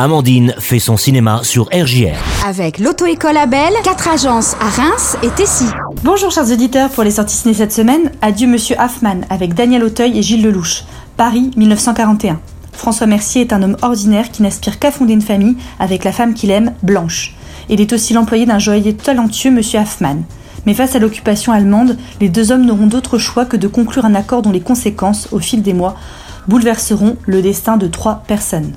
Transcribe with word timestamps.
Amandine 0.00 0.54
fait 0.60 0.78
son 0.78 0.96
cinéma 0.96 1.40
sur 1.42 1.64
RJR. 1.72 2.14
Avec 2.46 2.78
l'auto-école 2.78 3.36
Abel, 3.36 3.72
quatre 3.82 4.06
agences 4.06 4.54
à 4.60 4.68
Reims 4.68 5.16
et 5.24 5.28
Tessy. 5.30 5.64
Bonjour 6.04 6.30
chers 6.30 6.52
auditeurs, 6.52 6.88
pour 6.90 7.02
les 7.02 7.10
sorties 7.10 7.34
ciné 7.34 7.52
cette 7.52 7.72
semaine, 7.72 8.12
Adieu 8.22 8.46
Monsieur 8.46 8.76
Hoffman 8.78 9.22
avec 9.28 9.54
Daniel 9.54 9.82
Auteuil 9.82 10.16
et 10.16 10.22
Gilles 10.22 10.44
Lelouch. 10.44 10.84
Paris 11.16 11.50
1941. 11.56 12.38
François 12.72 13.08
Mercier 13.08 13.40
est 13.40 13.52
un 13.52 13.60
homme 13.60 13.76
ordinaire 13.82 14.30
qui 14.30 14.44
n'aspire 14.44 14.78
qu'à 14.78 14.92
fonder 14.92 15.14
une 15.14 15.20
famille 15.20 15.56
avec 15.80 16.04
la 16.04 16.12
femme 16.12 16.34
qu'il 16.34 16.52
aime, 16.52 16.74
Blanche. 16.84 17.34
Il 17.68 17.80
est 17.80 17.92
aussi 17.92 18.12
l'employé 18.12 18.46
d'un 18.46 18.60
joaillier 18.60 18.94
talentueux, 18.94 19.50
Monsieur 19.50 19.80
Hoffman. 19.80 20.18
Mais 20.64 20.74
face 20.74 20.94
à 20.94 21.00
l'occupation 21.00 21.50
allemande, 21.50 21.98
les 22.20 22.28
deux 22.28 22.52
hommes 22.52 22.66
n'auront 22.66 22.86
d'autre 22.86 23.18
choix 23.18 23.46
que 23.46 23.56
de 23.56 23.66
conclure 23.66 24.04
un 24.04 24.14
accord 24.14 24.42
dont 24.42 24.52
les 24.52 24.60
conséquences, 24.60 25.26
au 25.32 25.40
fil 25.40 25.60
des 25.60 25.74
mois, 25.74 25.96
bouleverseront 26.46 27.16
le 27.26 27.42
destin 27.42 27.76
de 27.76 27.88
trois 27.88 28.22
personnes. 28.28 28.74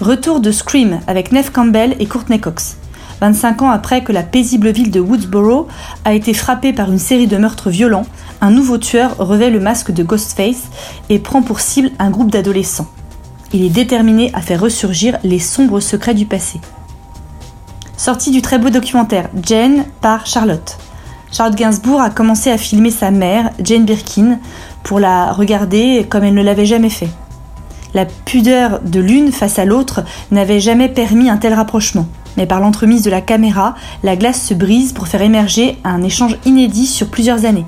Retour 0.00 0.40
de 0.40 0.50
Scream 0.50 0.98
avec 1.06 1.30
Neve 1.30 1.52
Campbell 1.52 1.94
et 2.00 2.06
Courtney 2.06 2.40
Cox. 2.40 2.78
25 3.20 3.62
ans 3.62 3.70
après 3.70 4.02
que 4.02 4.10
la 4.10 4.24
paisible 4.24 4.70
ville 4.70 4.90
de 4.90 4.98
Woodsboro 4.98 5.68
a 6.04 6.14
été 6.14 6.34
frappée 6.34 6.72
par 6.72 6.90
une 6.90 6.98
série 6.98 7.28
de 7.28 7.36
meurtres 7.36 7.70
violents, 7.70 8.06
un 8.40 8.50
nouveau 8.50 8.76
tueur 8.76 9.16
revêt 9.18 9.50
le 9.50 9.60
masque 9.60 9.92
de 9.92 10.02
Ghostface 10.02 10.64
et 11.10 11.20
prend 11.20 11.42
pour 11.42 11.60
cible 11.60 11.92
un 12.00 12.10
groupe 12.10 12.32
d'adolescents. 12.32 12.88
Il 13.52 13.62
est 13.62 13.70
déterminé 13.70 14.32
à 14.34 14.40
faire 14.40 14.60
ressurgir 14.60 15.16
les 15.22 15.38
sombres 15.38 15.78
secrets 15.78 16.14
du 16.14 16.26
passé. 16.26 16.60
Sortie 17.96 18.32
du 18.32 18.42
très 18.42 18.58
beau 18.58 18.70
documentaire 18.70 19.28
Jane 19.44 19.84
par 20.00 20.26
Charlotte. 20.26 20.76
Charlotte 21.30 21.56
Gainsbourg 21.56 22.00
a 22.00 22.10
commencé 22.10 22.50
à 22.50 22.58
filmer 22.58 22.90
sa 22.90 23.12
mère, 23.12 23.50
Jane 23.62 23.84
Birkin, 23.84 24.40
pour 24.82 24.98
la 24.98 25.32
regarder 25.32 26.04
comme 26.10 26.24
elle 26.24 26.34
ne 26.34 26.42
l'avait 26.42 26.66
jamais 26.66 26.90
fait. 26.90 27.08
La 27.94 28.06
pudeur 28.06 28.80
de 28.80 28.98
l'une 28.98 29.30
face 29.30 29.60
à 29.60 29.64
l'autre 29.64 30.02
n'avait 30.32 30.58
jamais 30.58 30.88
permis 30.88 31.30
un 31.30 31.36
tel 31.36 31.54
rapprochement. 31.54 32.08
Mais 32.36 32.46
par 32.46 32.58
l'entremise 32.58 33.02
de 33.02 33.10
la 33.10 33.20
caméra, 33.20 33.76
la 34.02 34.16
glace 34.16 34.42
se 34.42 34.54
brise 34.54 34.92
pour 34.92 35.06
faire 35.06 35.22
émerger 35.22 35.78
un 35.84 36.02
échange 36.02 36.36
inédit 36.44 36.86
sur 36.86 37.06
plusieurs 37.06 37.44
années, 37.44 37.66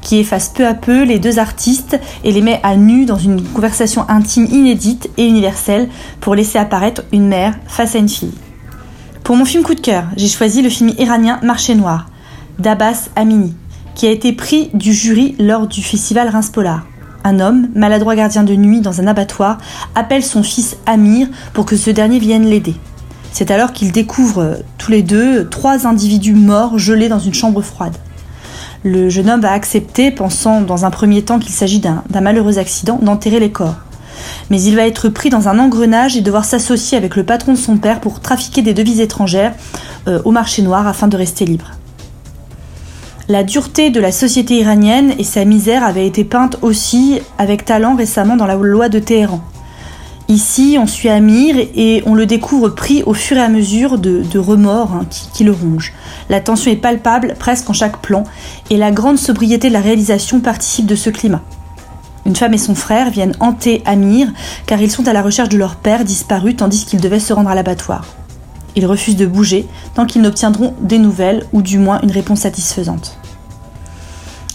qui 0.00 0.16
efface 0.18 0.48
peu 0.48 0.66
à 0.66 0.72
peu 0.72 1.02
les 1.02 1.18
deux 1.18 1.38
artistes 1.38 2.00
et 2.24 2.32
les 2.32 2.40
met 2.40 2.58
à 2.62 2.76
nu 2.76 3.04
dans 3.04 3.18
une 3.18 3.42
conversation 3.42 4.08
intime 4.08 4.46
inédite 4.46 5.10
et 5.18 5.26
universelle 5.26 5.90
pour 6.20 6.34
laisser 6.34 6.56
apparaître 6.56 7.02
une 7.12 7.28
mère 7.28 7.54
face 7.66 7.94
à 7.94 7.98
une 7.98 8.08
fille. 8.08 8.32
Pour 9.24 9.36
mon 9.36 9.44
film 9.44 9.62
coup 9.62 9.74
de 9.74 9.80
cœur, 9.80 10.04
j'ai 10.16 10.28
choisi 10.28 10.62
le 10.62 10.70
film 10.70 10.92
iranien 10.98 11.38
Marché 11.42 11.74
Noir, 11.74 12.06
d'Abbas 12.58 13.10
Amini, 13.14 13.54
qui 13.94 14.06
a 14.06 14.10
été 14.10 14.32
pris 14.32 14.70
du 14.72 14.94
jury 14.94 15.34
lors 15.38 15.66
du 15.66 15.82
festival 15.82 16.30
Reims 16.30 16.48
Polar. 16.48 16.86
Un 17.26 17.40
homme, 17.40 17.70
maladroit 17.74 18.14
gardien 18.14 18.44
de 18.44 18.54
nuit 18.54 18.80
dans 18.80 19.00
un 19.00 19.08
abattoir, 19.08 19.58
appelle 19.96 20.22
son 20.22 20.44
fils 20.44 20.76
Amir 20.86 21.26
pour 21.54 21.66
que 21.66 21.76
ce 21.76 21.90
dernier 21.90 22.20
vienne 22.20 22.46
l'aider. 22.46 22.76
C'est 23.32 23.50
alors 23.50 23.72
qu'ils 23.72 23.90
découvrent 23.90 24.42
euh, 24.42 24.54
tous 24.78 24.92
les 24.92 25.02
deux 25.02 25.48
trois 25.48 25.88
individus 25.88 26.34
morts 26.34 26.78
gelés 26.78 27.08
dans 27.08 27.18
une 27.18 27.34
chambre 27.34 27.62
froide. 27.62 27.96
Le 28.84 29.08
jeune 29.08 29.28
homme 29.28 29.40
va 29.40 29.50
accepter, 29.50 30.12
pensant 30.12 30.60
dans 30.60 30.84
un 30.84 30.90
premier 30.90 31.22
temps 31.22 31.40
qu'il 31.40 31.52
s'agit 31.52 31.80
d'un 31.80 32.04
malheureux 32.20 32.58
accident, 32.58 33.00
d'enterrer 33.02 33.40
les 33.40 33.50
corps. 33.50 33.74
Mais 34.48 34.62
il 34.62 34.76
va 34.76 34.86
être 34.86 35.08
pris 35.08 35.28
dans 35.28 35.48
un 35.48 35.58
engrenage 35.58 36.16
et 36.16 36.20
devoir 36.20 36.44
s'associer 36.44 36.96
avec 36.96 37.16
le 37.16 37.24
patron 37.24 37.54
de 37.54 37.58
son 37.58 37.76
père 37.76 38.00
pour 38.00 38.20
trafiquer 38.20 38.62
des 38.62 38.72
devises 38.72 39.00
étrangères 39.00 39.52
euh, 40.06 40.22
au 40.24 40.30
marché 40.30 40.62
noir 40.62 40.86
afin 40.86 41.08
de 41.08 41.16
rester 41.16 41.44
libre. 41.44 41.72
La 43.28 43.42
dureté 43.42 43.90
de 43.90 43.98
la 43.98 44.12
société 44.12 44.54
iranienne 44.54 45.12
et 45.18 45.24
sa 45.24 45.44
misère 45.44 45.82
avaient 45.82 46.06
été 46.06 46.22
peintes 46.22 46.58
aussi 46.62 47.18
avec 47.38 47.64
talent 47.64 47.96
récemment 47.96 48.36
dans 48.36 48.46
la 48.46 48.54
loi 48.54 48.88
de 48.88 49.00
Téhéran. 49.00 49.40
Ici, 50.28 50.76
on 50.80 50.86
suit 50.86 51.08
Amir 51.08 51.56
et 51.74 52.04
on 52.06 52.14
le 52.14 52.24
découvre 52.24 52.68
pris 52.68 53.02
au 53.02 53.14
fur 53.14 53.36
et 53.36 53.40
à 53.40 53.48
mesure 53.48 53.98
de, 53.98 54.38
remords 54.38 54.92
hein, 54.92 55.06
qui, 55.10 55.42
le 55.42 55.50
rongent. 55.50 55.92
La 56.30 56.40
tension 56.40 56.70
est 56.70 56.76
palpable 56.76 57.34
presque 57.36 57.68
en 57.68 57.72
chaque 57.72 58.00
plan 58.00 58.22
et 58.70 58.76
la 58.76 58.92
grande 58.92 59.18
sobriété 59.18 59.68
de 59.68 59.72
la 59.72 59.80
réalisation 59.80 60.38
participe 60.38 60.86
de 60.86 60.94
ce 60.94 61.10
climat. 61.10 61.42
Une 62.26 62.36
femme 62.36 62.54
et 62.54 62.58
son 62.58 62.76
frère 62.76 63.10
viennent 63.10 63.34
hanter 63.40 63.82
Amir 63.86 64.28
car 64.66 64.80
ils 64.80 64.90
sont 64.90 65.08
à 65.08 65.12
la 65.12 65.22
recherche 65.22 65.48
de 65.48 65.58
leur 65.58 65.74
père 65.74 66.04
disparu 66.04 66.54
tandis 66.54 66.84
qu'ils 66.84 67.00
devaient 67.00 67.18
se 67.18 67.32
rendre 67.32 67.50
à 67.50 67.56
l'abattoir. 67.56 68.04
Ils 68.76 68.86
refusent 68.86 69.16
de 69.16 69.26
bouger 69.26 69.66
tant 69.94 70.06
qu'ils 70.06 70.22
n'obtiendront 70.22 70.74
des 70.80 70.98
nouvelles 70.98 71.44
ou 71.52 71.62
du 71.62 71.78
moins 71.78 72.00
une 72.02 72.10
réponse 72.10 72.40
satisfaisante. 72.40 73.18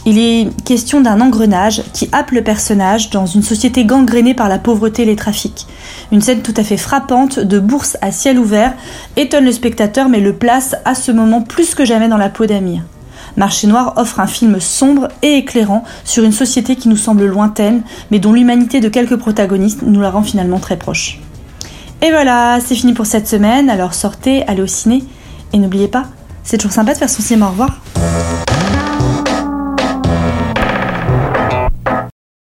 Il 0.06 0.18
est 0.18 0.50
question 0.66 1.02
d'un 1.02 1.22
engrenage 1.22 1.84
qui 1.94 2.10
happe 2.12 2.32
le 2.32 2.44
personnage 2.44 3.12
dans 3.12 3.28
une 3.28 3.44
société 3.44 3.86
gangrénée 3.86 4.34
par 4.34 4.50
la 4.50 4.58
pauvreté 4.58 5.04
et 5.04 5.06
les 5.06 5.16
trafics. 5.16 5.68
Une 6.12 6.22
scène 6.22 6.42
tout 6.42 6.54
à 6.58 6.64
fait 6.64 6.78
frappante 6.78 7.40
de 7.40 7.60
bourse 7.60 7.98
à 8.02 8.12
ciel 8.12 8.40
ouvert 8.40 8.74
étonne 9.16 9.46
le 9.46 9.52
spectateur 9.52 10.10
mais 10.10 10.20
le 10.20 10.34
place 10.34 10.76
à 10.86 10.96
ce 10.96 11.12
moment 11.12 11.42
plus 11.42 11.76
que 11.76 11.86
jamais 11.86 12.08
dans 12.08 12.18
la 12.18 12.30
peau 12.30 12.48
d'Amir. 12.48 12.82
Marché 13.38 13.68
Noir 13.68 13.94
offre 13.96 14.20
un 14.20 14.28
film 14.28 14.60
sombre 14.60 15.08
et 15.22 15.36
éclairant 15.36 15.84
sur 16.04 16.24
une 16.24 16.32
société 16.32 16.76
qui 16.76 16.90
nous 16.90 16.98
semble 16.98 17.26
lointaine 17.26 17.84
mais 18.10 18.18
dont 18.18 18.34
l'humanité 18.34 18.80
de 18.80 18.90
quelques 18.90 19.18
protagonistes 19.18 19.84
nous 19.84 20.02
la 20.02 20.10
rend 20.10 20.24
finalement 20.24 20.60
très 20.60 20.78
proche. 20.78 21.20
Et 22.04 22.10
voilà, 22.10 22.60
c'est 22.66 22.74
fini 22.74 22.94
pour 22.94 23.06
cette 23.06 23.28
semaine, 23.28 23.70
alors 23.70 23.94
sortez, 23.94 24.44
allez 24.48 24.64
au 24.64 24.68
ciné, 24.68 25.04
et 25.54 25.60
n'oubliez 25.60 25.88
pas, 25.88 26.06
c'est 26.44 26.58
toujours 26.58 26.72
sympa 26.72 26.94
de 26.94 26.98
faire 26.98 27.10
son 27.10 27.22
cinéma, 27.22 27.46
au 27.46 27.50
revoir 27.50 27.80